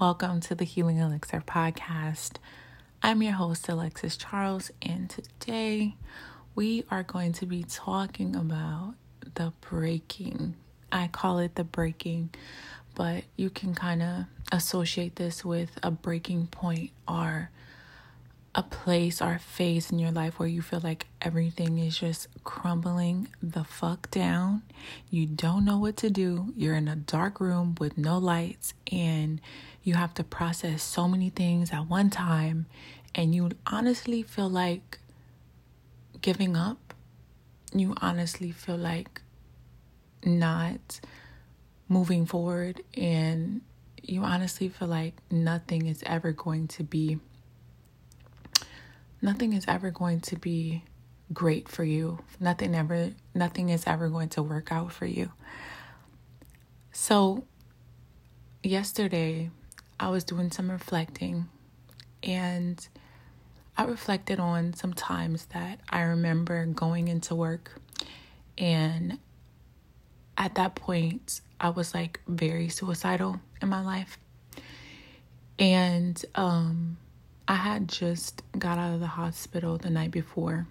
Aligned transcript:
Welcome 0.00 0.38
to 0.42 0.54
the 0.54 0.64
Healing 0.64 0.98
Elixir 0.98 1.40
podcast. 1.44 2.36
I'm 3.02 3.20
your 3.20 3.32
host, 3.32 3.68
Alexis 3.68 4.16
Charles, 4.16 4.70
and 4.80 5.10
today 5.10 5.96
we 6.54 6.84
are 6.88 7.02
going 7.02 7.32
to 7.32 7.46
be 7.46 7.64
talking 7.64 8.36
about 8.36 8.94
the 9.34 9.52
breaking. 9.60 10.54
I 10.92 11.08
call 11.08 11.40
it 11.40 11.56
the 11.56 11.64
breaking, 11.64 12.30
but 12.94 13.24
you 13.34 13.50
can 13.50 13.74
kind 13.74 14.00
of 14.00 14.26
associate 14.52 15.16
this 15.16 15.44
with 15.44 15.70
a 15.82 15.90
breaking 15.90 16.46
point 16.46 16.92
or 17.08 17.50
a 18.58 18.62
place 18.64 19.22
or 19.22 19.34
a 19.34 19.38
phase 19.38 19.92
in 19.92 20.00
your 20.00 20.10
life 20.10 20.40
where 20.40 20.48
you 20.48 20.60
feel 20.60 20.80
like 20.82 21.06
everything 21.22 21.78
is 21.78 21.96
just 21.96 22.26
crumbling 22.42 23.28
the 23.40 23.62
fuck 23.62 24.10
down. 24.10 24.62
You 25.10 25.26
don't 25.26 25.64
know 25.64 25.78
what 25.78 25.96
to 25.98 26.10
do. 26.10 26.52
You're 26.56 26.74
in 26.74 26.88
a 26.88 26.96
dark 26.96 27.38
room 27.38 27.76
with 27.78 27.96
no 27.96 28.18
lights 28.18 28.74
and 28.90 29.40
you 29.84 29.94
have 29.94 30.12
to 30.14 30.24
process 30.24 30.82
so 30.82 31.06
many 31.06 31.30
things 31.30 31.72
at 31.72 31.86
one 31.86 32.10
time 32.10 32.66
and 33.14 33.32
you 33.32 33.50
honestly 33.64 34.24
feel 34.24 34.50
like 34.50 34.98
giving 36.20 36.56
up. 36.56 36.94
You 37.72 37.94
honestly 38.00 38.50
feel 38.50 38.76
like 38.76 39.22
not 40.24 40.98
moving 41.88 42.26
forward 42.26 42.82
and 42.96 43.60
you 44.02 44.24
honestly 44.24 44.68
feel 44.68 44.88
like 44.88 45.14
nothing 45.30 45.86
is 45.86 46.02
ever 46.04 46.32
going 46.32 46.66
to 46.66 46.82
be 46.82 47.20
nothing 49.20 49.52
is 49.52 49.64
ever 49.68 49.90
going 49.90 50.20
to 50.20 50.36
be 50.36 50.82
great 51.32 51.68
for 51.68 51.84
you. 51.84 52.18
Nothing 52.40 52.74
ever 52.74 53.10
nothing 53.34 53.68
is 53.68 53.86
ever 53.86 54.08
going 54.08 54.30
to 54.30 54.42
work 54.42 54.72
out 54.72 54.92
for 54.92 55.06
you. 55.06 55.30
So 56.92 57.44
yesterday 58.62 59.50
I 60.00 60.08
was 60.08 60.24
doing 60.24 60.50
some 60.50 60.70
reflecting 60.70 61.48
and 62.22 62.86
I 63.76 63.84
reflected 63.84 64.40
on 64.40 64.74
some 64.74 64.92
times 64.92 65.46
that 65.46 65.80
I 65.88 66.02
remember 66.02 66.66
going 66.66 67.08
into 67.08 67.34
work 67.34 67.80
and 68.56 69.18
at 70.36 70.54
that 70.56 70.74
point 70.74 71.40
I 71.60 71.70
was 71.70 71.94
like 71.94 72.20
very 72.26 72.68
suicidal 72.68 73.40
in 73.60 73.68
my 73.68 73.84
life. 73.84 74.18
And 75.58 76.24
um 76.34 76.96
I 77.50 77.54
had 77.54 77.88
just 77.88 78.42
got 78.58 78.76
out 78.76 78.92
of 78.92 79.00
the 79.00 79.06
hospital 79.06 79.78
the 79.78 79.88
night 79.88 80.10
before 80.10 80.66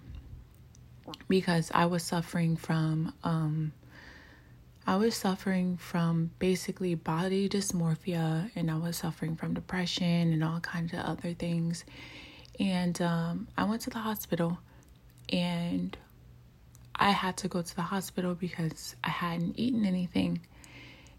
because 1.28 1.72
I 1.74 1.86
was 1.86 2.04
suffering 2.04 2.56
from 2.56 3.12
um 3.24 3.72
I 4.86 4.96
was 4.96 5.16
suffering 5.16 5.76
from 5.76 6.30
basically 6.38 6.94
body 6.94 7.48
dysmorphia 7.48 8.50
and 8.54 8.70
I 8.70 8.76
was 8.76 8.96
suffering 8.96 9.36
from 9.36 9.52
depression 9.52 10.32
and 10.32 10.42
all 10.42 10.60
kinds 10.60 10.94
of 10.94 11.00
other 11.00 11.34
things. 11.34 11.84
And 12.58 12.98
um, 13.02 13.48
I 13.58 13.64
went 13.64 13.82
to 13.82 13.90
the 13.90 13.98
hospital 13.98 14.56
and 15.30 15.94
I 16.96 17.10
had 17.10 17.36
to 17.38 17.48
go 17.48 17.60
to 17.60 17.76
the 17.76 17.82
hospital 17.82 18.34
because 18.34 18.96
I 19.04 19.10
hadn't 19.10 19.58
eaten 19.58 19.84
anything 19.84 20.40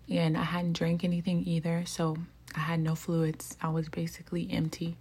and 0.09 0.35
I 0.35 0.45
hadn't 0.45 0.73
drank 0.73 1.03
anything 1.03 1.43
either. 1.45 1.83
So 1.85 2.17
I 2.55 2.61
had 2.61 2.79
no 2.79 2.95
fluids. 2.95 3.55
I 3.61 3.69
was 3.69 3.87
basically 3.87 4.49
empty. 4.51 4.97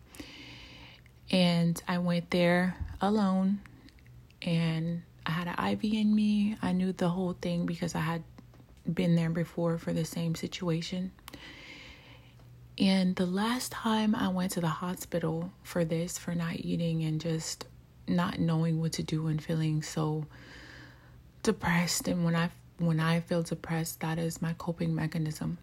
And 1.30 1.80
I 1.86 1.98
went 1.98 2.30
there 2.30 2.76
alone 3.00 3.60
and 4.42 5.02
I 5.26 5.30
had 5.32 5.48
an 5.48 5.72
IV 5.72 5.84
in 5.84 6.14
me. 6.14 6.56
I 6.62 6.72
knew 6.72 6.92
the 6.92 7.08
whole 7.08 7.34
thing 7.34 7.66
because 7.66 7.94
I 7.94 8.00
had 8.00 8.22
been 8.92 9.14
there 9.14 9.30
before 9.30 9.78
for 9.78 9.92
the 9.92 10.04
same 10.04 10.34
situation. 10.34 11.12
And 12.78 13.16
the 13.16 13.26
last 13.26 13.72
time 13.72 14.14
I 14.14 14.28
went 14.28 14.52
to 14.52 14.60
the 14.60 14.68
hospital 14.68 15.52
for 15.62 15.84
this, 15.84 16.16
for 16.16 16.34
not 16.34 16.56
eating 16.56 17.02
and 17.02 17.20
just 17.20 17.66
not 18.06 18.38
knowing 18.38 18.80
what 18.80 18.92
to 18.92 19.02
do 19.02 19.26
and 19.26 19.42
feeling 19.42 19.82
so 19.82 20.24
depressed 21.42 22.08
and 22.08 22.24
when 22.24 22.34
I 22.34 22.50
when 22.78 23.00
I 23.00 23.20
feel 23.20 23.42
depressed, 23.42 24.00
that 24.00 24.18
is 24.18 24.40
my 24.40 24.54
coping 24.56 24.94
mechanism. 24.94 25.58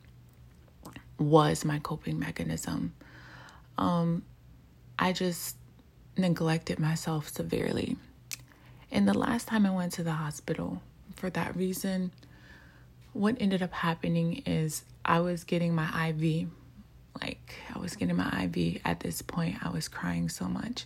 Was 1.18 1.64
my 1.64 1.80
coping 1.80 2.20
mechanism. 2.20 2.94
Um 3.78 4.24
I 4.98 5.14
just 5.14 5.58
neglected 6.18 6.80
myself 6.80 7.30
severely. 7.30 7.98
And 8.92 9.08
the 9.08 9.18
last 9.18 9.48
time 9.48 9.66
I 9.66 9.72
went 9.72 9.94
to 9.94 10.04
the 10.04 10.14
hospital 10.14 10.82
for 11.16 11.30
that 11.32 11.56
reason, 11.56 12.12
what 13.14 13.38
ended 13.40 13.62
up 13.62 13.74
happening 13.74 14.44
is 14.46 14.84
I 15.04 15.20
was 15.20 15.44
getting 15.44 15.76
my 15.76 16.10
IV. 16.10 16.48
Like, 17.22 17.56
I 17.74 17.80
was 17.80 17.96
getting 17.96 18.16
my 18.16 18.44
IV 18.44 18.82
at 18.86 19.00
this 19.00 19.22
point. 19.22 19.58
I 19.66 19.70
was 19.70 19.88
crying 19.88 20.30
so 20.30 20.46
much. 20.46 20.86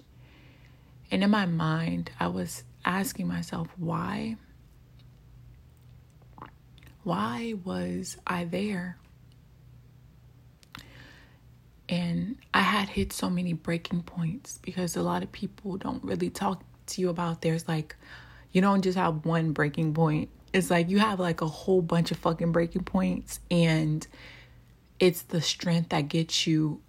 And 1.12 1.24
in 1.24 1.30
my 1.30 1.46
mind, 1.46 2.12
I 2.20 2.28
was 2.28 2.64
asking 2.86 3.28
myself, 3.28 3.68
why? 3.78 4.38
Why 7.04 7.56
was 7.64 8.18
I 8.28 8.46
there? 8.46 8.98
And 11.90 12.38
I 12.54 12.62
had 12.62 12.88
hit 12.88 13.12
so 13.12 13.30
many 13.30 13.54
breaking 13.54 14.04
points 14.04 14.60
because 14.62 14.96
a 14.96 15.02
lot 15.02 15.24
of 15.24 15.32
people 15.32 15.78
don't 15.78 16.04
really 16.04 16.30
talk 16.30 16.64
to 16.88 17.02
you 17.02 17.10
about 17.10 17.42
there's 17.42 17.68
like, 17.68 17.96
you 18.52 18.62
don't 18.62 18.84
just 18.84 18.98
have 18.98 19.26
one 19.26 19.54
breaking 19.54 19.96
point. 19.96 20.30
It's 20.54 20.70
like 20.70 20.90
you 20.90 21.00
have 21.00 21.20
like 21.20 21.42
a 21.42 21.48
whole 21.48 21.82
bunch 21.82 22.12
of 22.12 22.18
fucking 22.18 22.52
breaking 22.52 22.84
points 22.84 23.40
and 23.50 24.06
it's 25.00 25.24
the 25.24 25.42
strength 25.42 25.90
that 25.90 26.02
gets 26.02 26.46
you 26.46 26.82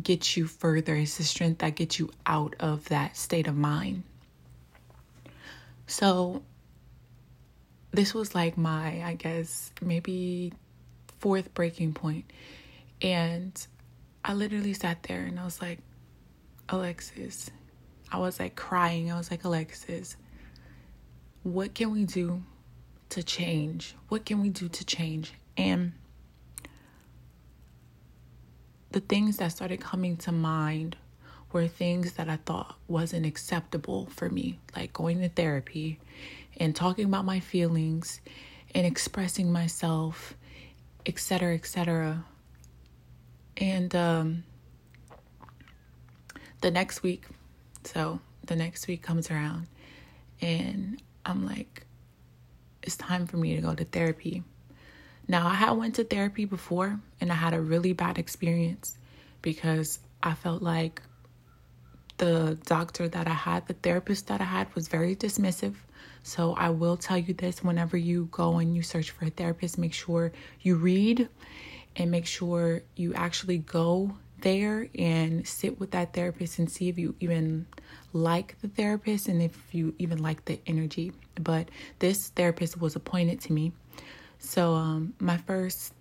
gets 0.00 0.36
you 0.36 0.46
further. 0.46 0.94
It's 0.94 1.18
the 1.18 1.24
strength 1.24 1.58
that 1.58 1.74
gets 1.74 1.98
you 1.98 2.10
out 2.26 2.54
of 2.60 2.88
that 2.88 3.16
state 3.16 3.48
of 3.48 3.56
mind. 3.56 4.04
So 5.88 6.42
this 7.90 8.14
was 8.14 8.34
like 8.34 8.56
my, 8.56 9.02
I 9.02 9.14
guess, 9.14 9.72
maybe 9.80 10.52
fourth 11.18 11.52
breaking 11.54 11.94
point. 11.94 12.24
And 13.02 13.66
I 14.24 14.34
literally 14.34 14.74
sat 14.74 15.02
there 15.04 15.22
and 15.22 15.40
I 15.40 15.44
was 15.44 15.60
like, 15.60 15.78
Alexis, 16.68 17.50
I 18.12 18.18
was 18.18 18.38
like 18.38 18.54
crying. 18.54 19.10
I 19.10 19.16
was 19.16 19.30
like, 19.30 19.44
Alexis, 19.44 20.16
what 21.42 21.74
can 21.74 21.90
we 21.90 22.04
do 22.04 22.42
to 23.10 23.22
change? 23.22 23.94
What 24.08 24.24
can 24.24 24.40
we 24.40 24.50
do 24.50 24.68
to 24.68 24.84
change? 24.84 25.32
And 25.56 25.92
the 28.90 29.00
things 29.00 29.38
that 29.38 29.52
started 29.52 29.80
coming 29.80 30.16
to 30.18 30.32
mind 30.32 30.96
were 31.52 31.66
things 31.66 32.12
that 32.12 32.28
I 32.28 32.36
thought 32.36 32.76
wasn't 32.88 33.26
acceptable 33.26 34.06
for 34.06 34.28
me, 34.28 34.60
like 34.76 34.92
going 34.92 35.20
to 35.20 35.28
therapy 35.28 35.98
and 36.56 36.74
talking 36.76 37.06
about 37.06 37.24
my 37.24 37.40
feelings 37.40 38.20
and 38.74 38.86
expressing 38.86 39.50
myself, 39.50 40.34
etc., 41.06 41.54
etc. 41.54 42.24
And 43.60 43.94
um, 43.94 44.44
the 46.62 46.70
next 46.70 47.02
week, 47.02 47.26
so 47.84 48.20
the 48.46 48.56
next 48.56 48.88
week 48.88 49.02
comes 49.02 49.30
around, 49.30 49.66
and 50.40 51.00
I'm 51.26 51.44
like, 51.44 51.84
it's 52.82 52.96
time 52.96 53.26
for 53.26 53.36
me 53.36 53.56
to 53.56 53.62
go 53.62 53.74
to 53.74 53.84
therapy. 53.84 54.42
Now, 55.28 55.46
I 55.46 55.54
had 55.54 55.72
went 55.72 55.96
to 55.96 56.04
therapy 56.04 56.46
before, 56.46 56.98
and 57.20 57.30
I 57.30 57.34
had 57.34 57.52
a 57.52 57.60
really 57.60 57.92
bad 57.92 58.18
experience 58.18 58.96
because 59.42 59.98
I 60.22 60.34
felt 60.34 60.62
like 60.62 61.02
the 62.16 62.58
doctor 62.66 63.08
that 63.08 63.26
I 63.28 63.34
had, 63.34 63.66
the 63.66 63.74
therapist 63.74 64.26
that 64.28 64.40
I 64.40 64.44
had, 64.44 64.74
was 64.74 64.88
very 64.88 65.14
dismissive. 65.14 65.74
So 66.22 66.54
I 66.54 66.70
will 66.70 66.96
tell 66.96 67.18
you 67.18 67.32
this 67.34 67.62
whenever 67.62 67.96
you 67.96 68.28
go 68.30 68.58
and 68.58 68.74
you 68.74 68.82
search 68.82 69.10
for 69.10 69.26
a 69.26 69.30
therapist, 69.30 69.78
make 69.78 69.94
sure 69.94 70.32
you 70.60 70.76
read 70.76 71.28
and 71.96 72.10
make 72.10 72.26
sure 72.26 72.82
you 72.96 73.14
actually 73.14 73.58
go 73.58 74.14
there 74.40 74.88
and 74.98 75.46
sit 75.46 75.78
with 75.78 75.90
that 75.92 76.12
therapist 76.12 76.58
and 76.58 76.70
see 76.70 76.88
if 76.88 76.98
you 76.98 77.14
even 77.20 77.66
like 78.12 78.56
the 78.60 78.68
therapist 78.68 79.28
and 79.28 79.42
if 79.42 79.56
you 79.72 79.94
even 79.98 80.22
like 80.22 80.44
the 80.44 80.58
energy. 80.66 81.12
But 81.36 81.68
this 81.98 82.28
therapist 82.28 82.80
was 82.80 82.96
appointed 82.96 83.40
to 83.42 83.52
me. 83.52 83.72
So 84.38 84.74
um 84.74 85.14
my 85.20 85.36
first 85.36 85.92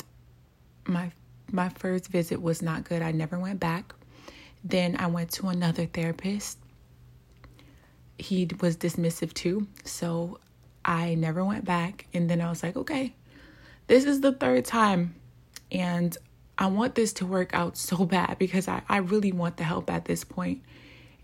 my 0.85 1.11
my 1.51 1.69
first 1.69 2.07
visit 2.07 2.41
was 2.41 2.61
not 2.61 2.83
good. 2.83 3.01
I 3.01 3.11
never 3.11 3.37
went 3.37 3.59
back. 3.59 3.93
Then 4.63 4.95
I 4.97 5.07
went 5.07 5.31
to 5.33 5.47
another 5.47 5.85
therapist. 5.85 6.57
He 8.17 8.47
was 8.59 8.77
dismissive 8.77 9.33
too. 9.33 9.67
So 9.83 10.39
I 10.85 11.15
never 11.15 11.43
went 11.43 11.65
back 11.65 12.07
and 12.13 12.29
then 12.29 12.41
I 12.41 12.49
was 12.49 12.63
like, 12.63 12.75
"Okay. 12.75 13.13
This 13.87 14.05
is 14.05 14.21
the 14.21 14.31
third 14.31 14.65
time 14.65 15.15
and 15.71 16.17
I 16.57 16.67
want 16.67 16.95
this 16.95 17.13
to 17.13 17.25
work 17.25 17.53
out 17.53 17.77
so 17.77 18.05
bad 18.05 18.37
because 18.37 18.67
I, 18.67 18.81
I 18.89 18.97
really 18.97 19.31
want 19.31 19.57
the 19.57 19.63
help 19.63 19.89
at 19.89 20.05
this 20.05 20.23
point. 20.23 20.61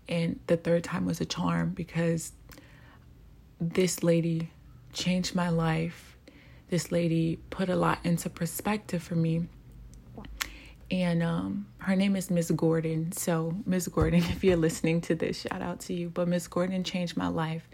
And 0.08 0.38
the 0.46 0.56
third 0.56 0.84
time 0.84 1.04
was 1.04 1.20
a 1.20 1.24
charm 1.24 1.70
because 1.70 2.32
this 3.60 4.02
lady 4.02 4.50
changed 4.92 5.34
my 5.34 5.48
life. 5.48 6.16
This 6.68 6.90
lady 6.90 7.38
put 7.50 7.68
a 7.68 7.76
lot 7.76 7.98
into 8.04 8.30
perspective 8.30 9.02
for 9.02 9.14
me. 9.16 9.46
and 10.90 11.22
um, 11.22 11.66
her 11.78 11.96
name 11.96 12.14
is 12.16 12.30
Miss 12.30 12.50
Gordon. 12.50 13.12
So, 13.12 13.56
Miss 13.66 13.88
Gordon, 13.88 14.20
if 14.30 14.44
you're 14.44 14.56
listening 14.56 15.00
to 15.02 15.14
this, 15.14 15.40
shout 15.40 15.60
out 15.60 15.80
to 15.80 15.94
you. 15.94 16.08
But 16.08 16.28
Miss 16.28 16.46
Gordon 16.46 16.84
changed 16.84 17.16
my 17.16 17.28
life 17.28 17.68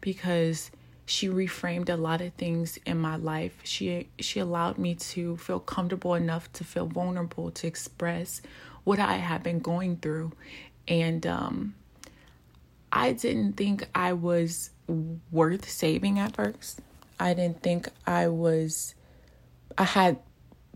because 0.00 0.70
she 1.06 1.28
reframed 1.28 1.88
a 1.88 1.96
lot 1.96 2.20
of 2.20 2.34
things 2.34 2.78
in 2.84 2.98
my 2.98 3.16
life. 3.16 3.56
She 3.62 4.08
she 4.18 4.40
allowed 4.40 4.76
me 4.76 4.96
to 4.96 5.36
feel 5.36 5.60
comfortable 5.60 6.14
enough 6.14 6.52
to 6.54 6.64
feel 6.64 6.86
vulnerable 6.86 7.50
to 7.52 7.66
express 7.66 8.42
what 8.84 8.98
I 8.98 9.14
had 9.14 9.42
been 9.42 9.60
going 9.60 9.96
through, 9.96 10.32
and 10.86 11.26
um, 11.26 11.74
I 12.92 13.12
didn't 13.12 13.54
think 13.54 13.88
I 13.94 14.12
was 14.12 14.70
worth 15.30 15.68
saving 15.68 16.18
at 16.18 16.34
first. 16.36 16.80
I 17.18 17.34
didn't 17.34 17.62
think 17.62 17.88
I 18.06 18.28
was. 18.28 18.94
I 19.78 19.84
had 19.84 20.18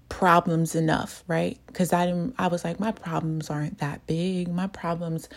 problems 0.09 0.75
enough, 0.75 1.25
right? 1.27 1.59
Because 1.67 1.93
I 1.93 2.07
didn't. 2.07 2.35
I 2.39 2.49
was 2.49 2.65
like, 2.65 2.79
my 2.79 2.93
problems 2.93 3.51
aren't 3.51 3.79
that 3.79 4.07
big. 4.07 4.49
My 4.49 4.69
problems, 4.69 5.29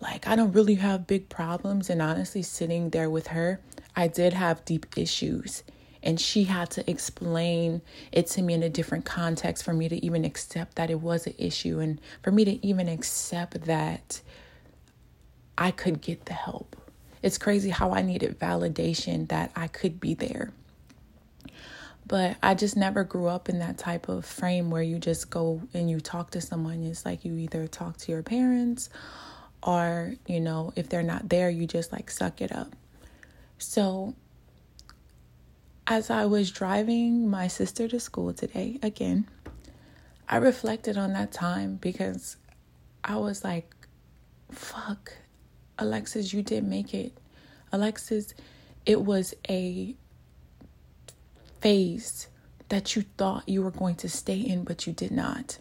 like, 0.00 0.26
I 0.26 0.36
don't 0.36 0.52
really 0.52 0.76
have 0.76 1.06
big 1.06 1.28
problems. 1.28 1.90
And 1.90 2.00
honestly, 2.00 2.42
sitting 2.42 2.90
there 2.90 3.10
with 3.10 3.28
her, 3.28 3.60
I 3.94 4.08
did 4.08 4.32
have 4.32 4.64
deep 4.64 4.86
issues. 4.96 5.62
And 6.02 6.18
she 6.18 6.44
had 6.44 6.70
to 6.72 6.90
explain 6.90 7.82
it 8.10 8.26
to 8.28 8.42
me 8.42 8.54
in 8.54 8.62
a 8.62 8.70
different 8.70 9.04
context 9.04 9.64
for 9.64 9.74
me 9.74 9.88
to 9.90 10.04
even 10.04 10.24
accept 10.24 10.76
that 10.76 10.90
it 10.90 11.00
was 11.00 11.26
an 11.26 11.34
issue 11.36 11.78
and 11.78 12.00
for 12.22 12.30
me 12.30 12.44
to 12.46 12.66
even 12.66 12.88
accept 12.88 13.62
that 13.62 14.22
I 15.58 15.70
could 15.70 16.00
get 16.00 16.24
the 16.24 16.32
help. 16.32 16.76
It's 17.22 17.36
crazy 17.36 17.68
how 17.68 17.92
I 17.92 18.00
needed 18.00 18.38
validation 18.38 19.28
that 19.28 19.52
I 19.54 19.68
could 19.68 20.00
be 20.00 20.14
there. 20.14 20.52
But 22.06 22.38
I 22.42 22.54
just 22.54 22.78
never 22.78 23.04
grew 23.04 23.26
up 23.26 23.50
in 23.50 23.58
that 23.58 23.76
type 23.76 24.08
of 24.08 24.24
frame 24.24 24.70
where 24.70 24.82
you 24.82 24.98
just 24.98 25.28
go 25.28 25.60
and 25.74 25.90
you 25.90 26.00
talk 26.00 26.30
to 26.30 26.40
someone. 26.40 26.82
It's 26.82 27.04
like 27.04 27.26
you 27.26 27.36
either 27.36 27.66
talk 27.68 27.98
to 27.98 28.12
your 28.12 28.22
parents 28.22 28.88
or, 29.62 30.14
you 30.26 30.40
know, 30.40 30.72
if 30.76 30.88
they're 30.88 31.02
not 31.02 31.28
there, 31.28 31.50
you 31.50 31.66
just 31.66 31.92
like 31.92 32.10
suck 32.10 32.40
it 32.40 32.52
up. 32.52 32.74
So 33.58 34.14
as 35.86 36.08
I 36.08 36.24
was 36.26 36.50
driving 36.50 37.28
my 37.28 37.48
sister 37.48 37.88
to 37.88 38.00
school 38.00 38.32
today, 38.32 38.78
again, 38.82 39.28
I 40.28 40.36
reflected 40.36 40.96
on 40.96 41.12
that 41.14 41.32
time 41.32 41.76
because 41.76 42.36
I 43.02 43.16
was 43.16 43.42
like, 43.44 43.74
fuck, 44.50 45.12
Alexis, 45.78 46.32
you 46.32 46.42
did 46.42 46.64
make 46.64 46.94
it. 46.94 47.16
Alexis, 47.72 48.34
it 48.86 49.02
was 49.02 49.34
a 49.48 49.94
phase 51.60 52.28
that 52.68 52.94
you 52.94 53.02
thought 53.18 53.48
you 53.48 53.62
were 53.62 53.70
going 53.70 53.96
to 53.96 54.08
stay 54.08 54.38
in, 54.38 54.64
but 54.64 54.86
you 54.86 54.92
did 54.92 55.10
not. 55.10 55.58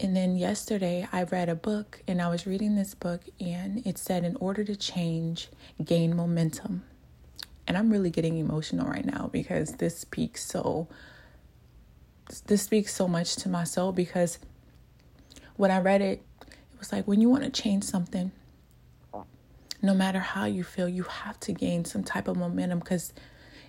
And 0.00 0.16
then 0.16 0.36
yesterday, 0.36 1.08
I 1.12 1.24
read 1.24 1.48
a 1.48 1.56
book 1.56 2.02
and 2.06 2.22
I 2.22 2.28
was 2.28 2.46
reading 2.46 2.76
this 2.76 2.94
book, 2.94 3.22
and 3.40 3.84
it 3.84 3.98
said, 3.98 4.24
in 4.24 4.36
order 4.36 4.62
to 4.62 4.76
change, 4.76 5.48
gain 5.84 6.14
momentum. 6.14 6.84
And 7.66 7.76
I'm 7.76 7.90
really 7.90 8.10
getting 8.10 8.38
emotional 8.38 8.86
right 8.86 9.04
now 9.04 9.28
because 9.32 9.72
this 9.72 9.98
speaks 9.98 10.44
so 10.44 10.88
this 12.46 12.62
speaks 12.62 12.94
so 12.94 13.08
much 13.08 13.36
to 13.36 13.48
my 13.48 13.64
soul 13.64 13.90
because 13.92 14.38
when 15.56 15.70
I 15.70 15.80
read 15.80 16.02
it, 16.02 16.22
it 16.40 16.78
was 16.78 16.92
like 16.92 17.06
when 17.08 17.20
you 17.20 17.28
want 17.28 17.44
to 17.44 17.50
change 17.50 17.84
something, 17.84 18.32
no 19.82 19.94
matter 19.94 20.18
how 20.18 20.44
you 20.44 20.64
feel, 20.64 20.88
you 20.88 21.04
have 21.04 21.38
to 21.40 21.52
gain 21.52 21.84
some 21.84 22.04
type 22.04 22.28
of 22.28 22.36
momentum 22.36 22.80
because 22.80 23.12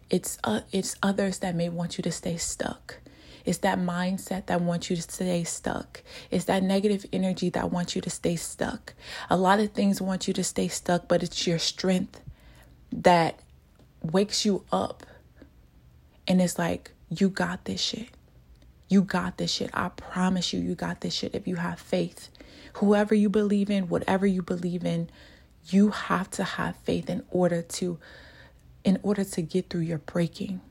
it's 0.10 0.38
uh, 0.44 0.62
it's 0.72 0.96
others 1.04 1.40
that 1.40 1.56
may 1.56 1.70
want 1.70 1.98
you 1.98 2.02
to 2.04 2.12
stay 2.12 2.38
stuck. 2.38 2.98
It's 3.50 3.58
that 3.60 3.80
mindset 3.80 4.46
that 4.46 4.62
wants 4.62 4.92
you 4.92 4.96
to 4.96 5.02
stay 5.02 5.44
stuck. 5.44 6.04
It's 6.30 6.46
that 6.46 6.62
negative 6.62 7.04
energy 7.12 7.50
that 7.50 7.72
wants 7.72 7.96
you 7.96 8.02
to 8.04 8.10
stay 8.12 8.36
stuck. 8.36 8.94
A 9.28 9.38
lot 9.38 9.60
of 9.60 9.72
things 9.72 10.00
want 10.00 10.28
you 10.28 10.36
to 10.36 10.44
stay 10.44 10.68
stuck, 10.68 11.08
but 11.08 11.24
it's 11.24 11.48
your 11.48 11.58
strength 11.58 12.22
that 12.92 13.40
wakes 14.04 14.46
you 14.46 14.66
up. 14.72 15.04
And 16.28 16.40
it's 16.40 16.60
like, 16.60 16.92
you 17.10 17.28
got 17.28 17.66
this 17.66 17.82
shit. 17.82 18.10
You 18.88 19.02
got 19.02 19.40
this 19.40 19.52
shit. 19.52 19.72
I 19.74 19.90
promise 19.90 20.54
you, 20.54 20.60
you 20.60 20.76
got 20.76 21.02
this 21.02 21.16
shit 21.16 21.34
if 21.34 21.48
you 21.48 21.56
have 21.56 21.80
faith. 21.80 22.30
Whoever 22.74 23.16
you 23.16 23.30
believe 23.30 23.72
in, 23.72 23.90
whatever 23.90 24.28
you 24.28 24.44
believe 24.44 24.86
in, 24.86 25.10
you 25.70 25.90
have 25.90 26.30
to 26.32 26.44
have 26.44 26.76
faith 26.76 27.10
in 27.10 27.24
order 27.32 27.64
to 27.64 27.98
in 28.84 29.00
order 29.02 29.24
to 29.24 29.42
get 29.42 29.72
through 29.72 29.82
your 29.82 29.98
breaking 29.98 30.62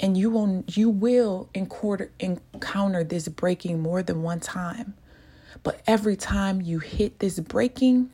and 0.00 0.16
you 0.16 0.30
will 0.30 0.64
you 0.68 0.90
will 0.90 1.48
encounter 1.54 2.10
encounter 2.20 3.04
this 3.04 3.28
breaking 3.28 3.80
more 3.80 4.02
than 4.02 4.22
one 4.22 4.40
time. 4.40 4.94
But 5.62 5.82
every 5.86 6.16
time 6.16 6.60
you 6.62 6.78
hit 6.80 7.18
this 7.20 7.38
breaking 7.40 8.10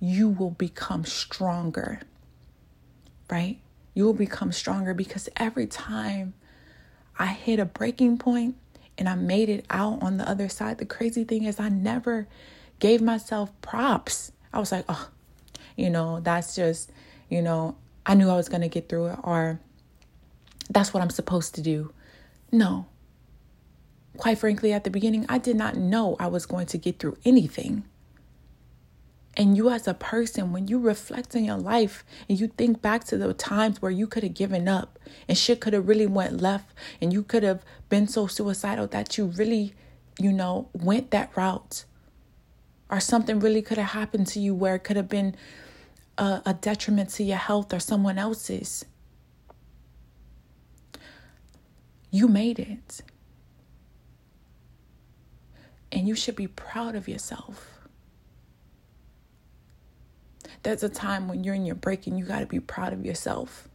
you 0.00 0.28
will 0.28 0.50
become 0.50 1.04
stronger 1.04 2.00
right? 3.30 3.58
You 3.94 4.04
will 4.04 4.14
become 4.14 4.52
stronger 4.52 4.94
because 4.94 5.28
every 5.36 5.66
time 5.66 6.34
i 7.18 7.26
hit 7.26 7.60
a 7.60 7.64
breaking 7.64 8.18
point 8.18 8.56
and 8.98 9.08
i 9.08 9.14
made 9.14 9.48
it 9.48 9.64
out 9.70 10.02
on 10.02 10.16
the 10.16 10.28
other 10.28 10.48
side 10.48 10.78
the 10.78 10.84
crazy 10.84 11.24
thing 11.24 11.44
is 11.44 11.60
i 11.60 11.68
never 11.68 12.26
gave 12.80 13.00
myself 13.00 13.50
props. 13.62 14.32
I 14.52 14.58
was 14.58 14.72
like 14.72 14.84
oh 14.88 15.08
you 15.76 15.90
know 15.90 16.20
that's 16.20 16.54
just 16.56 16.90
you 17.28 17.40
know 17.42 17.76
i 18.06 18.14
knew 18.14 18.28
i 18.28 18.36
was 18.36 18.48
going 18.48 18.62
to 18.62 18.68
get 18.68 18.88
through 18.88 19.06
it 19.06 19.18
or 19.22 19.60
that's 20.70 20.94
what 20.94 21.02
I'm 21.02 21.10
supposed 21.10 21.54
to 21.56 21.60
do. 21.60 21.92
No. 22.50 22.86
Quite 24.16 24.38
frankly, 24.38 24.72
at 24.72 24.84
the 24.84 24.90
beginning, 24.90 25.26
I 25.28 25.38
did 25.38 25.56
not 25.56 25.76
know 25.76 26.16
I 26.20 26.28
was 26.28 26.46
going 26.46 26.66
to 26.66 26.78
get 26.78 26.98
through 26.98 27.18
anything. 27.24 27.84
And 29.36 29.56
you, 29.56 29.68
as 29.68 29.88
a 29.88 29.94
person, 29.94 30.52
when 30.52 30.68
you 30.68 30.78
reflect 30.78 31.34
on 31.34 31.44
your 31.44 31.56
life 31.56 32.04
and 32.28 32.38
you 32.38 32.46
think 32.46 32.80
back 32.80 33.02
to 33.04 33.18
the 33.18 33.34
times 33.34 33.82
where 33.82 33.90
you 33.90 34.06
could 34.06 34.22
have 34.22 34.34
given 34.34 34.68
up 34.68 34.98
and 35.28 35.36
shit 35.36 35.60
could 35.60 35.72
have 35.72 35.88
really 35.88 36.06
went 36.06 36.40
left 36.40 36.72
and 37.00 37.12
you 37.12 37.24
could 37.24 37.42
have 37.42 37.64
been 37.88 38.06
so 38.06 38.28
suicidal 38.28 38.86
that 38.86 39.18
you 39.18 39.26
really, 39.26 39.74
you 40.20 40.32
know, 40.32 40.68
went 40.72 41.10
that 41.10 41.36
route, 41.36 41.84
or 42.88 43.00
something 43.00 43.40
really 43.40 43.62
could 43.62 43.78
have 43.78 43.90
happened 43.90 44.28
to 44.28 44.38
you 44.38 44.54
where 44.54 44.76
it 44.76 44.84
could 44.84 44.96
have 44.96 45.08
been 45.08 45.34
a, 46.16 46.42
a 46.46 46.54
detriment 46.54 47.10
to 47.10 47.24
your 47.24 47.38
health 47.38 47.74
or 47.74 47.80
someone 47.80 48.18
else's. 48.18 48.84
You 52.14 52.28
made 52.28 52.60
it. 52.60 53.00
And 55.90 56.06
you 56.06 56.14
should 56.14 56.36
be 56.36 56.46
proud 56.46 56.94
of 56.94 57.08
yourself. 57.08 57.88
There's 60.62 60.84
a 60.84 60.88
time 60.88 61.26
when 61.26 61.42
you're 61.42 61.56
in 61.56 61.66
your 61.66 61.74
break 61.74 62.06
and 62.06 62.16
you 62.16 62.24
got 62.24 62.38
to 62.38 62.46
be 62.46 62.60
proud 62.60 62.92
of 62.92 63.04
yourself 63.04 63.68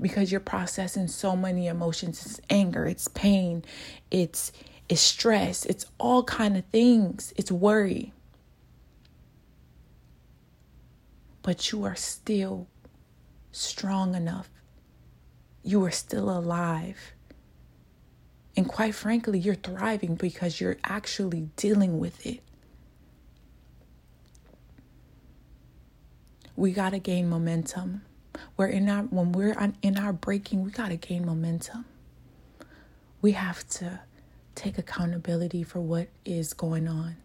because 0.00 0.32
you're 0.32 0.40
processing 0.40 1.08
so 1.08 1.36
many 1.36 1.66
emotions 1.66 2.24
it's 2.24 2.40
anger 2.50 2.84
it's 2.84 3.06
pain 3.06 3.64
it's 4.10 4.50
it's 4.88 5.00
stress 5.00 5.64
it's 5.66 5.86
all 5.98 6.24
kind 6.24 6.56
of 6.56 6.64
things 6.66 7.32
it's 7.36 7.52
worry 7.52 8.12
but 11.42 11.70
you 11.70 11.84
are 11.84 11.94
still 11.94 12.66
strong 13.52 14.16
enough 14.16 14.50
you 15.68 15.84
are 15.84 15.90
still 15.90 16.30
alive. 16.30 17.12
And 18.56 18.66
quite 18.66 18.94
frankly, 18.94 19.38
you're 19.38 19.54
thriving 19.54 20.14
because 20.14 20.62
you're 20.62 20.78
actually 20.82 21.50
dealing 21.56 21.98
with 21.98 22.24
it. 22.26 22.40
We 26.56 26.72
got 26.72 26.90
to 26.90 26.98
gain 26.98 27.28
momentum. 27.28 28.00
We're 28.56 28.68
in 28.68 28.88
our 28.88 29.02
when 29.02 29.32
we're 29.32 29.54
in 29.82 29.98
our 29.98 30.14
breaking, 30.14 30.64
we 30.64 30.70
got 30.70 30.88
to 30.88 30.96
gain 30.96 31.26
momentum. 31.26 31.84
We 33.20 33.32
have 33.32 33.68
to 33.70 34.00
take 34.54 34.78
accountability 34.78 35.62
for 35.62 35.80
what 35.80 36.08
is 36.24 36.54
going 36.54 36.88
on. 36.88 37.16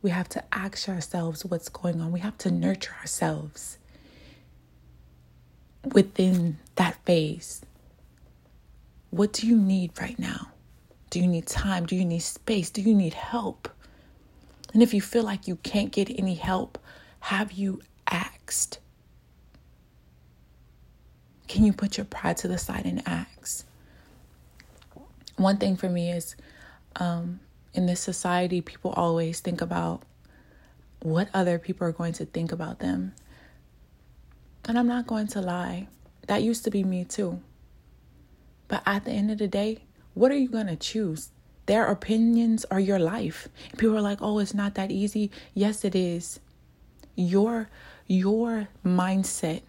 We 0.00 0.10
have 0.10 0.28
to 0.30 0.44
ask 0.52 0.88
ourselves 0.88 1.44
what's 1.44 1.68
going 1.68 2.00
on. 2.00 2.12
We 2.12 2.20
have 2.20 2.38
to 2.38 2.52
nurture 2.52 2.94
ourselves 3.00 3.78
within 5.92 6.58
that 6.76 7.04
phase. 7.04 7.62
What 9.10 9.32
do 9.32 9.46
you 9.46 9.56
need 9.56 9.92
right 10.00 10.18
now? 10.18 10.52
Do 11.10 11.18
you 11.18 11.26
need 11.26 11.46
time? 11.46 11.86
Do 11.86 11.96
you 11.96 12.04
need 12.04 12.20
space? 12.20 12.70
Do 12.70 12.80
you 12.80 12.94
need 12.94 13.14
help? 13.14 13.68
And 14.72 14.82
if 14.82 14.94
you 14.94 15.00
feel 15.00 15.24
like 15.24 15.48
you 15.48 15.56
can't 15.56 15.90
get 15.90 16.08
any 16.16 16.34
help, 16.34 16.78
have 17.20 17.52
you 17.52 17.82
asked? 18.08 18.78
Can 21.48 21.64
you 21.64 21.72
put 21.72 21.96
your 21.96 22.06
pride 22.06 22.36
to 22.38 22.48
the 22.48 22.58
side 22.58 22.86
and 22.86 23.02
ask? 23.06 23.66
One 25.36 25.56
thing 25.56 25.76
for 25.76 25.88
me 25.88 26.12
is 26.12 26.36
um, 26.96 27.40
in 27.74 27.86
this 27.86 28.00
society, 28.00 28.60
people 28.60 28.92
always 28.92 29.40
think 29.40 29.60
about 29.60 30.02
what 31.02 31.28
other 31.34 31.58
people 31.58 31.86
are 31.88 31.92
going 31.92 32.12
to 32.12 32.26
think 32.26 32.52
about 32.52 32.78
them. 32.78 33.14
And 34.66 34.78
I'm 34.78 34.86
not 34.86 35.06
going 35.06 35.26
to 35.28 35.40
lie, 35.40 35.88
that 36.28 36.42
used 36.42 36.62
to 36.64 36.70
be 36.70 36.84
me 36.84 37.04
too. 37.04 37.40
But 38.70 38.84
at 38.86 39.04
the 39.04 39.12
end 39.12 39.30
of 39.32 39.38
the 39.38 39.48
day, 39.48 39.80
What 40.14 40.32
are 40.32 40.38
you 40.38 40.48
going 40.48 40.68
to 40.68 40.76
choose? 40.76 41.30
Their 41.66 41.86
opinions 41.86 42.66
are 42.70 42.80
your 42.80 42.98
life. 42.98 43.48
People 43.78 43.96
are 43.96 44.02
like, 44.02 44.20
"Oh, 44.22 44.38
it's 44.40 44.54
not 44.54 44.74
that 44.76 44.90
easy." 44.92 45.30
Yes, 45.54 45.84
it 45.84 45.94
is. 45.94 46.40
Your 47.16 47.70
your 48.08 48.68
mindset 48.84 49.62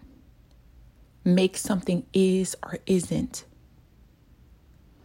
makes 1.24 1.60
something 1.62 2.04
is 2.12 2.56
or 2.62 2.78
isn't. 2.86 3.44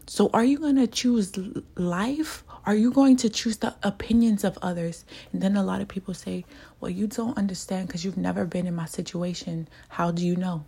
So, 0.08 0.30
are 0.34 0.44
you 0.46 0.60
going 0.60 0.77
to 0.77 0.88
choose 0.88 1.34
life? 1.75 2.44
Are 2.66 2.75
you 2.75 2.92
going 2.92 3.18
to 3.18 3.30
choose 3.30 3.58
the 3.58 3.75
opinions 3.84 4.44
of 4.44 4.58
others? 4.62 5.06
And 5.34 5.42
then 5.42 5.58
a 5.58 5.63
lot 5.63 5.82
of 5.82 5.88
people 5.89 6.13
say, 6.13 6.46
Well, 6.80 6.92
you 6.92 7.08
don't 7.08 7.38
understand 7.38 7.88
because 7.88 8.06
you've 8.06 8.18
never 8.18 8.46
been 8.46 8.68
in 8.68 8.75
my 8.75 8.86
situation. 8.88 9.68
How 9.89 10.12
do 10.12 10.25
you 10.25 10.36
know? 10.36 10.66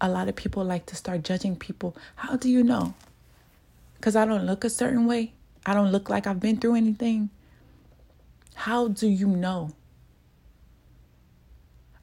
A 0.00 0.08
lot 0.08 0.28
of 0.28 0.36
people 0.36 0.64
like 0.64 0.86
to 0.86 0.96
start 0.96 1.22
judging 1.22 1.56
people. 1.56 1.96
How 2.16 2.36
do 2.36 2.48
you 2.48 2.62
know? 2.62 2.94
Because 3.96 4.16
I 4.16 4.24
don't 4.24 4.46
look 4.46 4.64
a 4.64 4.70
certain 4.70 5.06
way. 5.06 5.32
I 5.66 5.74
don't 5.74 5.92
look 5.92 6.08
like 6.08 6.26
I've 6.26 6.40
been 6.40 6.56
through 6.56 6.76
anything. 6.76 7.30
How 8.54 8.88
do 8.88 9.06
you 9.06 9.26
know? 9.26 9.72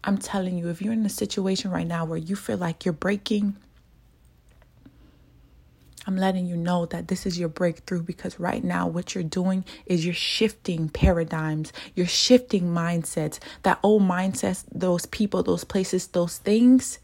I'm 0.03 0.17
telling 0.17 0.57
you, 0.57 0.69
if 0.69 0.81
you're 0.81 0.93
in 0.93 1.05
a 1.05 1.09
situation 1.09 1.71
right 1.71 1.87
now 1.87 2.05
where 2.05 2.17
you 2.17 2.35
feel 2.35 2.57
like 2.57 2.85
you're 2.85 2.93
breaking, 2.93 3.57
I'm 6.05 6.15
letting 6.15 6.45
you 6.45 6.55
know 6.55 6.85
that 6.85 7.09
this 7.09 7.25
is 7.25 7.37
your 7.37 7.49
breakthrough 7.49 8.01
because 8.01 8.39
right 8.39 8.63
now, 8.63 8.87
what 8.87 9.13
you're 9.13 9.23
doing 9.25 9.65
is 9.85 10.05
you're 10.05 10.13
shifting 10.13 10.87
paradigms, 10.87 11.73
you're 11.95 12.07
shifting 12.07 12.71
mindsets. 12.73 13.39
That 13.63 13.79
old 13.83 14.03
mindsets, 14.03 14.63
those 14.71 15.05
people, 15.07 15.43
those 15.43 15.65
places, 15.65 16.07
those 16.07 16.37
things 16.37 16.99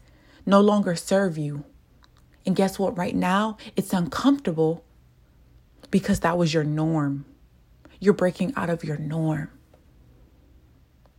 no 0.46 0.60
longer 0.60 0.94
serve 0.94 1.38
you. 1.38 1.64
And 2.46 2.54
guess 2.54 2.78
what? 2.78 2.96
Right 2.96 3.14
now, 3.14 3.56
it's 3.76 3.92
uncomfortable 3.92 4.84
because 5.90 6.20
that 6.20 6.36
was 6.36 6.52
your 6.52 6.64
norm. 6.64 7.24
You're 8.00 8.14
breaking 8.14 8.52
out 8.56 8.70
of 8.70 8.84
your 8.84 8.98
norm. 8.98 9.50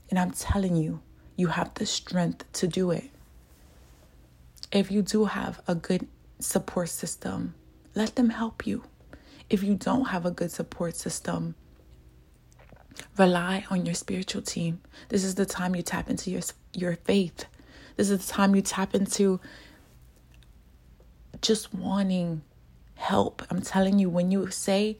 And 0.10 0.20
I'm 0.20 0.32
telling 0.32 0.75
you, 0.75 1.01
you 1.36 1.48
have 1.48 1.74
the 1.74 1.86
strength 1.86 2.51
to 2.53 2.67
do 2.67 2.91
it. 2.91 3.10
If 4.72 4.91
you 4.91 5.01
do 5.01 5.25
have 5.25 5.62
a 5.67 5.75
good 5.75 6.08
support 6.39 6.89
system, 6.89 7.55
let 7.96 8.15
them 8.15 8.29
help 8.29 8.67
you. 8.67 8.84
If 9.50 9.63
you 9.63 9.75
don't 9.75 10.05
have 10.05 10.25
a 10.25 10.32
good 10.32 10.51
support 10.51 10.96
system, 10.96 11.55
rely 13.17 13.65
on 13.70 13.86
your 13.86 13.96
spiritual 13.96 14.41
team. 14.41 14.82
This 15.10 15.24
is 15.24 15.36
the 15.36 15.46
time 15.46 15.75
you 15.75 15.82
tap 15.82 16.10
into 16.10 16.32
your 16.32 16.41
your 16.74 16.96
faith. 16.96 17.46
This 17.95 18.09
is 18.09 18.25
the 18.25 18.33
time 18.33 18.55
you 18.55 18.61
tap 18.61 18.93
into 18.93 19.39
just 21.41 21.73
wanting 21.73 22.41
help. 22.95 23.43
I'm 23.49 23.61
telling 23.61 23.99
you 23.99 24.09
when 24.09 24.31
you 24.31 24.49
say 24.51 24.97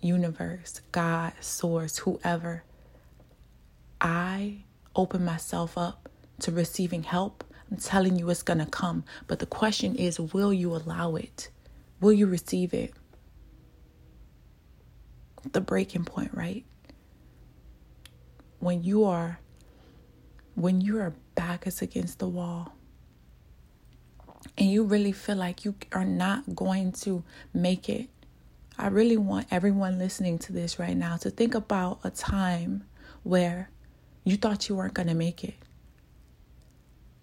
universe, 0.00 0.80
God, 0.92 1.32
source, 1.40 1.98
whoever, 1.98 2.62
I 4.00 4.64
open 4.94 5.24
myself 5.24 5.76
up 5.76 6.08
to 6.40 6.52
receiving 6.52 7.02
help. 7.02 7.44
I'm 7.70 7.76
telling 7.78 8.16
you 8.18 8.30
it's 8.30 8.42
going 8.42 8.60
to 8.60 8.66
come. 8.66 9.04
But 9.26 9.38
the 9.40 9.46
question 9.46 9.94
is, 9.96 10.18
will 10.18 10.52
you 10.52 10.74
allow 10.74 11.16
it? 11.16 11.50
Will 12.00 12.12
you 12.12 12.26
receive 12.26 12.72
it? 12.72 12.94
The 15.52 15.60
breaking 15.60 16.04
point, 16.04 16.30
right? 16.34 16.64
When 18.60 18.82
you 18.82 19.04
are 19.04 19.40
when 20.58 20.80
your 20.80 21.14
back 21.36 21.66
is 21.68 21.80
against 21.82 22.18
the 22.18 22.28
wall 22.28 22.72
and 24.56 24.70
you 24.70 24.82
really 24.82 25.12
feel 25.12 25.36
like 25.36 25.64
you 25.64 25.74
are 25.92 26.04
not 26.04 26.56
going 26.56 26.90
to 26.90 27.22
make 27.54 27.88
it. 27.88 28.08
I 28.76 28.88
really 28.88 29.16
want 29.16 29.46
everyone 29.52 29.98
listening 29.98 30.38
to 30.40 30.52
this 30.52 30.78
right 30.78 30.96
now 30.96 31.16
to 31.18 31.30
think 31.30 31.54
about 31.54 32.00
a 32.02 32.10
time 32.10 32.84
where 33.22 33.70
you 34.24 34.36
thought 34.36 34.68
you 34.68 34.74
weren't 34.74 34.94
going 34.94 35.08
to 35.08 35.14
make 35.14 35.44
it 35.44 35.54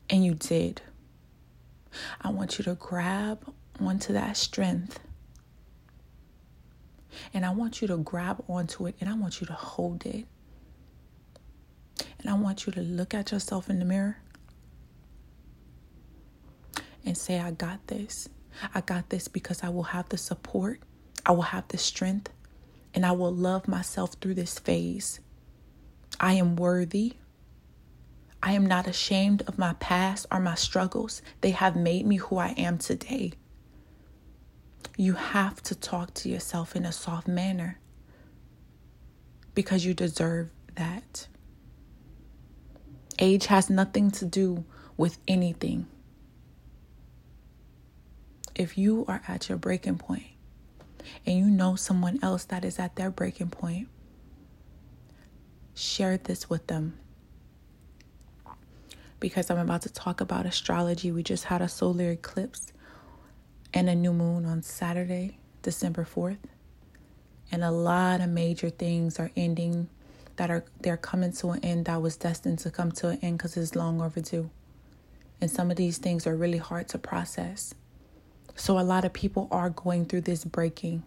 and 0.10 0.24
you 0.24 0.36
did. 0.36 0.82
I 2.22 2.30
want 2.30 2.58
you 2.58 2.64
to 2.66 2.76
grab 2.76 3.54
onto 3.82 4.14
that 4.14 4.38
strength. 4.38 5.00
And 7.34 7.46
I 7.46 7.50
want 7.52 7.82
you 7.82 7.88
to 7.90 7.98
grab 7.98 8.44
onto 8.48 8.88
it 8.88 8.96
and 9.02 9.10
I 9.10 9.14
want 9.14 9.42
you 9.42 9.48
to 9.48 9.54
hold 9.54 10.06
it. 10.06 10.26
And 12.26 12.34
I 12.34 12.38
want 12.40 12.66
you 12.66 12.74
to 12.74 12.82
look 12.82 13.14
at 13.14 13.32
yourself 13.32 13.70
in 13.70 13.78
the 13.78 13.86
mirror 13.86 14.18
and 17.06 17.16
say, 17.16 17.40
I 17.40 17.52
got 17.52 17.86
this. 17.86 18.28
I 18.74 18.82
got 18.82 19.12
this 19.12 19.28
because 19.28 19.64
I 19.64 19.70
will 19.70 19.84
have 19.84 20.10
the 20.10 20.18
support, 20.18 20.80
I 21.24 21.34
will 21.34 21.44
have 21.44 21.68
the 21.68 21.78
strength, 21.78 22.32
and 22.96 23.06
I 23.06 23.12
will 23.12 23.32
love 23.32 23.68
myself 23.68 24.14
through 24.14 24.34
this 24.34 24.58
phase. 24.58 25.20
I 26.20 26.34
am 26.34 26.56
worthy. 26.56 27.14
I 28.42 28.54
am 28.54 28.66
not 28.66 28.88
ashamed 28.88 29.44
of 29.44 29.60
my 29.60 29.74
past 29.74 30.26
or 30.32 30.40
my 30.40 30.56
struggles. 30.56 31.22
They 31.42 31.52
have 31.52 31.76
made 31.76 32.08
me 32.08 32.16
who 32.16 32.40
I 32.40 32.56
am 32.58 32.80
today. 32.80 33.34
You 34.98 35.14
have 35.14 35.62
to 35.62 35.76
talk 35.76 36.16
to 36.16 36.30
yourself 36.30 36.76
in 36.76 36.86
a 36.86 36.92
soft 36.92 37.28
manner 37.28 37.78
because 39.54 39.86
you 39.86 39.94
deserve 39.94 40.50
that. 40.74 41.28
Age 43.20 43.46
has 43.48 43.70
nothing 43.70 44.12
to 44.12 44.26
do 44.26 44.66
with 44.98 45.18
anything. 45.28 45.88
If 48.56 48.78
you 48.78 49.06
are 49.08 49.22
at 49.28 49.50
your 49.50 49.58
breaking 49.58 49.98
point 49.98 50.28
and 51.26 51.38
you 51.38 51.46
know 51.46 51.76
someone 51.76 52.20
else 52.22 52.46
that 52.46 52.64
is 52.66 52.80
at 52.80 52.96
their 52.96 53.12
breaking 53.12 53.50
point, 53.50 53.90
share 55.74 56.18
this 56.18 56.50
with 56.50 56.68
them 56.68 56.98
because 59.20 59.50
I'm 59.50 59.58
about 59.58 59.82
to 59.84 59.90
talk 59.92 60.22
about 60.22 60.46
astrology. 60.46 61.12
We 61.12 61.24
just 61.24 61.46
had 61.46 61.62
a 61.62 61.68
solar 61.68 62.12
eclipse 62.12 62.72
and 63.74 63.90
a 63.90 63.96
new 63.96 64.14
moon 64.14 64.46
on 64.46 64.62
Saturday, 64.62 65.38
December 65.62 66.06
4th. 66.06 66.38
And 67.52 67.64
a 67.64 67.72
lot 67.72 68.22
of 68.22 68.30
major 68.30 68.70
things 68.70 69.20
are 69.20 69.32
ending 69.36 69.90
that 70.38 70.50
are 70.50 70.66
they're 70.82 70.98
coming 70.98 71.32
to 71.34 71.52
an 71.52 71.64
end 71.64 71.86
that 71.86 72.02
was 72.02 72.18
destined 72.18 72.60
to 72.60 72.72
come 72.72 72.92
to 72.94 73.10
an 73.10 73.20
end 73.22 73.38
because 73.38 73.56
it's 73.58 73.76
long 73.76 74.02
overdue. 74.02 74.50
And 75.42 75.52
some 75.52 75.70
of 75.72 75.78
these 75.78 75.98
things 75.98 76.26
are 76.26 76.36
really 76.36 76.58
hard 76.58 76.88
to 76.90 76.98
process. 76.98 77.74
So 78.56 78.80
a 78.80 78.82
lot 78.82 79.06
of 79.06 79.14
people 79.14 79.48
are 79.52 79.70
going 79.70 80.06
through 80.06 80.22
this 80.22 80.46
breaking. 80.46 81.04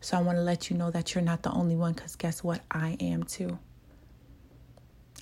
So 0.00 0.16
I 0.16 0.22
want 0.22 0.38
to 0.38 0.42
let 0.42 0.70
you 0.70 0.76
know 0.76 0.90
that 0.90 1.14
you're 1.14 1.22
not 1.22 1.42
the 1.42 1.52
only 1.52 1.76
one 1.76 1.92
because 1.92 2.16
guess 2.16 2.42
what? 2.42 2.60
I 2.70 2.96
am 3.00 3.24
too. 3.24 3.58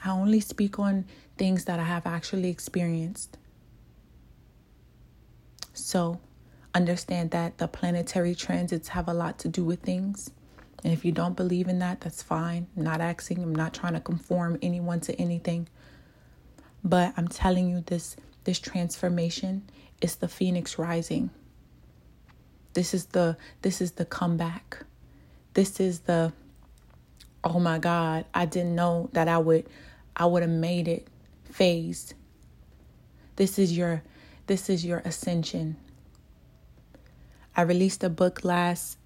I 0.04 0.10
only 0.10 0.40
speak 0.40 0.78
on 0.78 1.04
things 1.37 1.66
that 1.66 1.78
I 1.78 1.84
have 1.84 2.06
actually 2.06 2.49
experienced. 2.49 3.37
So 5.75 6.20
understand 6.75 7.30
that 7.32 7.58
the 7.58 7.68
planetary 7.68 8.34
transits 8.34 8.88
have 8.88 9.08
a 9.08 9.14
lot 9.14 9.38
to 9.40 9.49
do 9.49 9.64
with 9.64 9.80
things. 9.80 10.30
And 10.82 10.92
if 10.92 11.04
you 11.04 11.12
don't 11.12 11.37
believe 11.37 11.68
in 11.68 11.78
that, 11.80 12.00
that's 12.00 12.22
fine. 12.22 12.66
I'm 12.76 12.84
not 12.84 13.00
asking, 13.00 13.42
I'm 13.42 13.54
not 13.54 13.75
trying 13.75 13.92
to 13.94 14.00
conform 14.00 14.58
anyone 14.62 15.00
to 15.00 15.14
anything. 15.20 15.68
But 16.82 17.12
I'm 17.16 17.28
telling 17.28 17.68
you 17.68 17.82
this 17.87 18.16
this 18.44 18.58
transformation 18.58 19.68
is 20.00 20.16
the 20.16 20.28
phoenix 20.28 20.78
rising. 20.78 21.30
This 22.72 22.94
is 22.94 23.06
the 23.06 23.37
this 23.62 23.80
is 23.80 23.92
the 23.92 24.06
comeback. 24.06 24.78
This 25.54 25.80
is 25.80 26.00
the 26.00 26.32
oh 27.44 27.60
my 27.60 27.78
god, 27.78 28.25
I 28.32 28.46
didn't 28.46 28.75
know 28.75 29.10
that 29.12 29.28
I 29.28 29.38
would 29.38 29.68
I 30.16 30.26
would 30.26 30.42
have 30.42 30.50
made 30.50 30.88
it 30.88 31.06
phase. 31.44 32.14
This 33.37 33.58
is 33.58 33.76
your 33.76 34.02
this 34.46 34.70
is 34.70 34.84
your 34.84 34.99
ascension. 35.04 35.76
I 37.54 37.62
released 37.62 38.02
a 38.04 38.08
book 38.08 38.44
last 38.44 38.96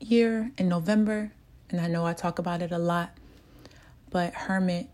year 0.00 0.52
in 0.58 0.68
November, 0.68 1.32
and 1.70 1.80
I 1.80 1.86
know 1.86 2.06
I 2.06 2.12
talk 2.12 2.38
about 2.38 2.62
it 2.62 2.72
a 2.72 2.78
lot, 2.78 3.10
but 4.10 4.34
Hermit, 4.34 4.88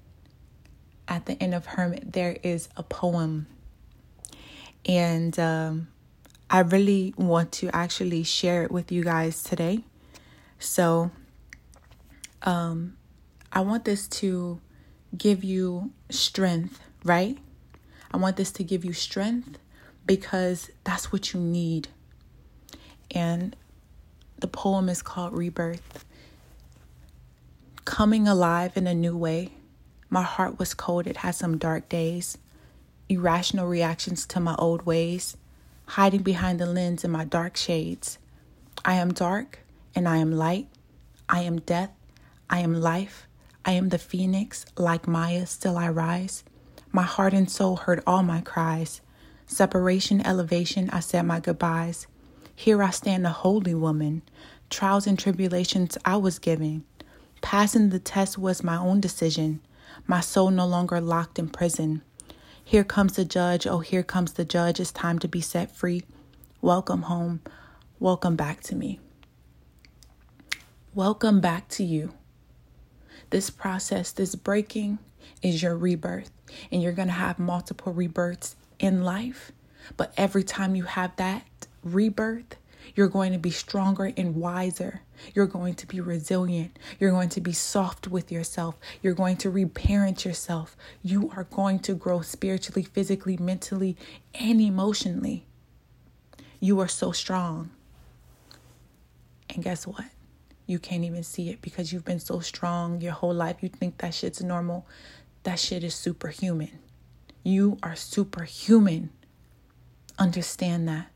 at 1.07 1.27
the 1.27 1.41
end 1.43 1.55
of 1.55 1.67
Hermit, 1.67 2.13
there 2.13 2.37
is 2.43 2.69
a 2.77 2.83
poem. 2.83 3.47
And 4.87 5.39
um, 5.39 5.89
I 6.51 6.61
really 6.61 7.15
want 7.17 7.53
to 7.53 7.75
actually 7.75 8.23
share 8.23 8.65
it 8.65 8.71
with 8.71 8.91
you 8.91 9.05
guys 9.05 9.43
today. 9.43 9.85
So, 10.59 11.11
um, 12.43 12.97
I 13.53 13.61
want 13.61 13.85
this 13.85 14.09
to 14.09 14.61
give 15.17 15.45
you 15.45 15.93
strength, 16.11 16.81
right? 17.05 17.39
I 18.11 18.17
want 18.17 18.37
this 18.37 18.51
to 18.53 18.65
give 18.65 18.85
you 18.85 18.93
strength 18.93 19.59
because 20.07 20.71
that's 20.85 21.13
what 21.13 21.33
you 21.33 21.41
need. 21.41 21.89
And 23.11 23.57
the 24.45 24.49
poem 24.49 24.91
is 24.91 25.01
called 25.01 25.33
Rebirth. 25.33 26.05
Coming 27.87 28.29
alive 28.29 28.77
in 28.77 28.87
a 28.87 28.93
new 28.93 29.17
way. 29.17 29.53
My 30.11 30.21
heart 30.21 30.59
was 30.59 30.75
cold, 30.75 31.07
it 31.07 31.17
had 31.17 31.35
some 31.35 31.57
dark 31.57 31.89
days, 31.89 32.37
irrational 33.09 33.67
reactions 33.67 34.27
to 34.27 34.41
my 34.41 34.55
old 34.57 34.85
ways. 34.85 35.39
hiding 35.87 36.21
behind 36.23 36.61
the 36.61 36.67
lens 36.67 37.05
in 37.05 37.11
my 37.11 37.25
dark 37.25 37.57
shades. 37.57 38.19
I 38.85 38.97
am 38.97 39.15
dark 39.15 39.61
and 39.95 40.07
I 40.07 40.19
am 40.19 40.31
light. 40.31 40.69
I 41.27 41.41
am 41.41 41.61
death. 41.61 41.93
I 42.51 42.59
am 42.59 42.75
life. 42.75 43.27
I 43.65 43.73
am 43.73 43.89
the 43.89 43.99
phoenix, 43.99 44.67
like 44.77 45.09
Maya, 45.09 45.47
still 45.47 45.79
I 45.79 45.89
rise. 45.89 46.45
My 46.93 47.05
heart 47.05 47.33
and 47.33 47.51
soul 47.51 47.77
heard 47.77 48.03
all 48.07 48.23
my 48.23 48.43
cries. 48.43 49.01
Separation, 49.47 50.21
elevation, 50.21 50.91
I 50.91 51.01
said 51.01 51.23
my 51.23 51.41
goodbyes. 51.41 52.07
Here 52.57 52.83
I 52.83 52.91
stand, 52.91 53.27
a 53.27 53.31
holy 53.31 53.75
woman. 53.75 54.23
Trials 54.71 55.07
and 55.07 55.19
tribulations 55.19 55.99
I 56.05 56.17
was 56.17 56.39
given. 56.39 56.85
Passing 57.43 57.89
the 57.89 57.99
test 57.99 58.39
was 58.39 58.63
my 58.63 58.77
own 58.77 59.01
decision. 59.01 59.61
My 60.07 60.21
soul 60.21 60.51
no 60.51 60.67
longer 60.67 61.01
locked 61.01 61.39
in 61.39 61.49
prison. 61.49 62.03
Here 62.65 62.85
comes 62.85 63.17
the 63.17 63.25
judge. 63.25 63.67
Oh, 63.67 63.81
here 63.81 64.05
comes 64.05 64.35
the 64.35 64.45
judge. 64.45 64.79
It's 64.79 64.93
time 64.93 65.19
to 65.19 65.29
be 65.29 65.41
set 65.41 65.75
free. 65.75 66.05
Welcome 66.63 67.03
home. 67.03 67.41
Welcome 67.99 68.37
back 68.37 68.63
to 68.63 68.77
me. 68.77 69.01
Welcome 70.95 71.41
back 71.41 71.69
to 71.71 71.85
you. 71.85 72.15
This 73.31 73.51
process, 73.51 74.13
this 74.13 74.37
breaking, 74.37 75.01
is 75.43 75.61
your 75.61 75.77
rebirth. 75.77 76.31
And 76.71 76.81
you're 76.81 76.93
going 76.93 77.09
to 77.09 77.15
have 77.15 77.39
multiple 77.41 77.93
rebirths 77.93 78.55
in 78.79 79.03
life. 79.03 79.51
But 79.97 80.15
every 80.17 80.45
time 80.45 80.77
you 80.77 80.85
have 80.85 81.17
that 81.17 81.67
rebirth, 81.85 82.57
you're 82.95 83.09
going 83.09 83.33
to 83.33 83.39
be 83.39 83.51
stronger 83.51 84.13
and 84.17 84.37
wiser. 84.37 85.03
You're 85.35 85.47
going 85.47 85.75
to 85.75 85.87
be 85.87 86.01
resilient. 86.01 86.79
You're 86.99 87.11
going 87.11 87.31
to 87.31 87.41
be 87.41 87.53
soft 87.53 88.09
with 88.09 88.31
yourself. 88.31 88.77
You're 89.03 89.15
going 89.15 89.37
to 89.39 89.51
reparent 89.51 90.25
yourself. 90.25 90.77
You 91.03 91.31
are 91.35 91.45
going 91.45 91.79
to 91.81 91.95
grow 91.95 92.21
spiritually, 92.21 92.83
physically, 92.83 93.37
mentally, 93.37 93.97
and 94.35 94.61
emotionally. 94.61 95.47
You 96.61 96.81
are 96.81 96.89
so 96.89 97.13
strong. 97.13 97.71
And 99.51 99.63
guess 99.63 99.87
what? 99.87 100.05
You 100.67 100.79
can't 100.79 101.05
even 101.05 101.23
see 101.23 101.51
it 101.51 101.61
because 101.61 101.93
you've 101.93 102.05
been 102.05 102.21
so 102.21 102.41
strong 102.41 103.01
your 103.01 103.13
whole 103.13 103.35
life. 103.35 103.57
You 103.61 103.69
think 103.69 103.99
that 103.99 104.15
shit's 104.15 104.43
normal. 104.43 104.87
That 105.43 105.59
shit 105.59 105.85
is 105.85 105.95
superhuman. 105.95 106.79
You 107.43 107.79
are 107.83 107.95
superhuman. 107.95 109.11
Understand 110.19 110.89
that. 110.89 111.11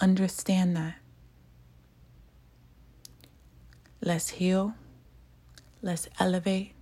Understand 0.00 0.76
that. 0.76 0.94
Let's 4.00 4.28
heal. 4.28 4.74
Let's 5.82 6.08
elevate. 6.18 6.72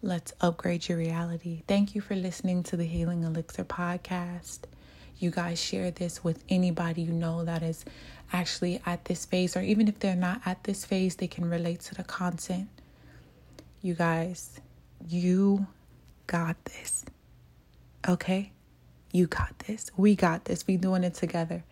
Let's 0.00 0.32
upgrade 0.40 0.88
your 0.88 0.96
reality. 0.98 1.62
Thank 1.66 1.94
you 1.94 2.00
for 2.00 2.14
listening 2.14 2.62
to 2.64 2.76
the 2.76 2.84
Healing 2.84 3.24
Elixir 3.24 3.64
podcast. 3.64 4.60
You 5.18 5.30
guys 5.30 5.60
share 5.60 5.90
this 5.90 6.22
with 6.22 6.44
anybody 6.48 7.02
you 7.02 7.12
know 7.12 7.44
that 7.44 7.62
is 7.62 7.84
actually 8.32 8.80
at 8.86 9.06
this 9.06 9.26
phase, 9.26 9.56
or 9.56 9.62
even 9.62 9.88
if 9.88 9.98
they're 9.98 10.14
not 10.14 10.40
at 10.46 10.62
this 10.64 10.84
phase, 10.84 11.16
they 11.16 11.26
can 11.26 11.50
relate 11.50 11.80
to 11.80 11.94
the 11.96 12.04
content. 12.04 12.68
You 13.82 13.94
guys, 13.94 14.60
you 15.08 15.66
got 16.28 16.62
this. 16.64 17.04
Okay? 18.08 18.52
You 19.12 19.26
got 19.26 19.58
this. 19.60 19.90
We 19.96 20.14
got 20.14 20.44
this. 20.44 20.66
We 20.66 20.76
doing 20.76 21.04
it 21.04 21.14
together. 21.14 21.64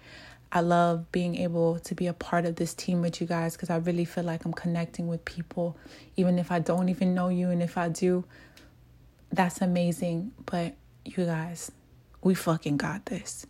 I 0.53 0.61
love 0.61 1.11
being 1.13 1.37
able 1.37 1.79
to 1.81 1.95
be 1.95 2.07
a 2.07 2.13
part 2.13 2.47
of 2.47 2.57
this 2.57 2.73
team 2.73 3.03
with 3.03 3.21
you 3.21 3.27
guys 3.27 3.55
because 3.55 3.69
I 3.69 3.77
really 3.77 4.05
feel 4.05 4.25
like 4.25 4.45
I'm 4.45 4.53
connecting 4.53 5.09
with 5.09 5.25
people, 5.25 5.77
even 6.17 6.39
if 6.39 6.51
I 6.51 6.61
don't 6.61 6.89
even 6.89 7.15
know 7.15 7.29
you. 7.29 7.51
And 7.51 7.63
if 7.63 7.77
I 7.77 7.89
do, 7.89 8.25
that's 9.31 9.61
amazing. 9.61 10.33
But 10.47 10.77
you 11.05 11.25
guys, 11.27 11.73
we 12.23 12.35
fucking 12.35 12.77
got 12.77 13.07
this. 13.07 13.47